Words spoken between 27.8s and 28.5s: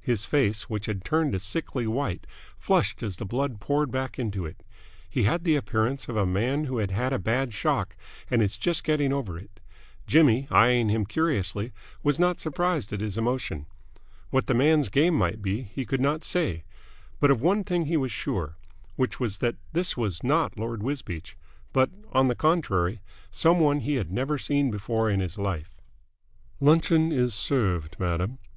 madam!"